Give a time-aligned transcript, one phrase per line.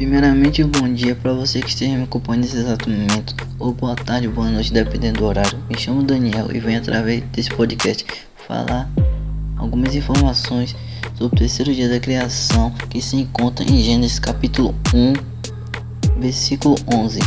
[0.00, 4.28] Primeiramente, bom dia para você que esteja me acompanhando nesse exato momento, ou boa tarde,
[4.28, 5.58] boa noite, dependendo do horário.
[5.68, 8.06] Me chamo Daniel e venho através desse podcast
[8.48, 8.88] falar
[9.58, 10.74] algumas informações
[11.18, 15.12] sobre o terceiro dia da criação que se encontra em Gênesis capítulo 1,
[16.18, 17.20] versículo 11,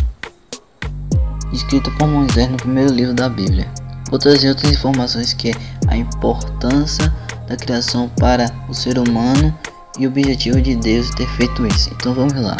[1.53, 3.67] escrito por Moisés no primeiro livro da Bíblia.
[4.09, 5.53] Vou trazer outras informações que é
[5.89, 7.13] a importância
[7.47, 9.55] da criação para o ser humano
[9.99, 11.89] e o objetivo de Deus ter feito isso.
[11.93, 12.57] Então vamos lá.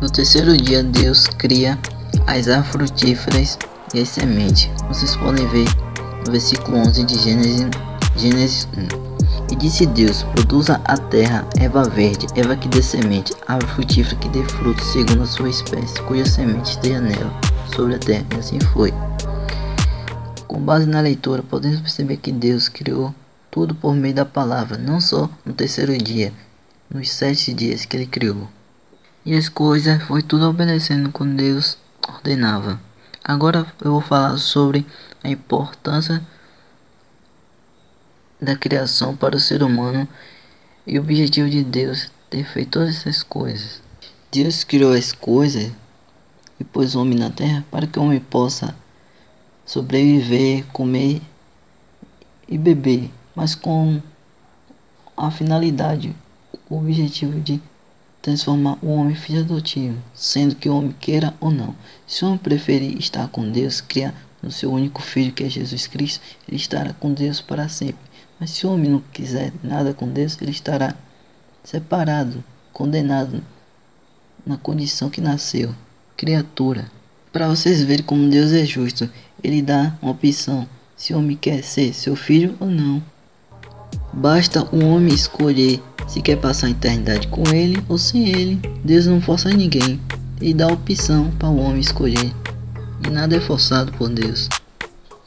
[0.00, 1.78] No terceiro dia, Deus cria
[2.26, 3.58] as árvores frutíferas
[3.94, 4.70] e as sementes.
[4.88, 5.66] Vocês podem ver
[6.24, 7.66] no versículo 11 de Gênesis,
[8.16, 9.52] Gênesis 1.
[9.52, 14.28] E disse Deus: Produza a terra erva verde, erva que dê semente, árvore frutífera que
[14.28, 17.32] dê fruto segundo a sua espécie, cuja semente esteja nela,
[17.74, 18.24] sobre a terra.
[18.34, 18.92] E assim foi.
[20.46, 23.14] Com base na leitura, podemos perceber que Deus criou
[23.58, 26.32] tudo por meio da palavra, não só no terceiro dia,
[26.88, 28.48] nos sete dias que ele criou.
[29.26, 32.80] E as coisas foi tudo obedecendo como Deus ordenava.
[33.24, 34.86] Agora eu vou falar sobre
[35.24, 36.24] a importância
[38.40, 40.06] da criação para o ser humano
[40.86, 43.82] e o objetivo de Deus ter feito todas essas coisas.
[44.30, 45.72] Deus criou as coisas
[46.60, 48.72] e pôs o homem na terra para que o homem possa
[49.66, 51.20] sobreviver, comer
[52.48, 54.02] e beber mas com
[55.16, 56.12] a finalidade,
[56.68, 57.62] o objetivo de
[58.20, 61.72] transformar o homem em filho adotivo, sendo que o homem queira ou não.
[62.04, 65.86] Se o homem preferir estar com Deus, criar no seu único filho que é Jesus
[65.86, 68.00] Cristo, ele estará com Deus para sempre.
[68.40, 70.96] Mas se o homem não quiser nada com Deus, ele estará
[71.62, 72.42] separado,
[72.72, 73.40] condenado
[74.44, 75.72] na condição que nasceu,
[76.16, 76.90] criatura.
[77.32, 79.08] Para vocês verem como Deus é justo,
[79.44, 83.00] ele dá uma opção se o homem quer ser seu filho ou não.
[84.18, 88.60] Basta o homem escolher se quer passar a eternidade com ele ou sem ele.
[88.84, 90.00] Deus não força ninguém
[90.40, 92.32] e dá opção para o homem escolher.
[93.06, 94.48] E nada é forçado por Deus.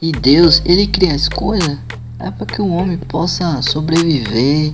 [0.00, 1.78] E Deus, ele cria as coisas
[2.18, 4.72] é para que o homem possa sobreviver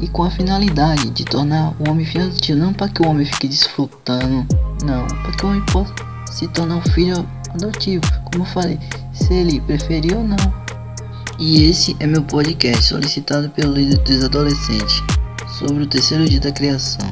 [0.00, 3.48] e com a finalidade de tornar o homem filho não para que o homem fique
[3.48, 4.46] desfrutando,
[4.84, 5.92] não, para que o homem possa
[6.30, 8.78] se tornar um filho adotivo, como eu falei,
[9.12, 10.67] se ele preferir ou não.
[11.40, 15.00] E esse é meu podcast solicitado pelo líder dos adolescentes
[15.56, 17.08] sobre o terceiro dia da criação.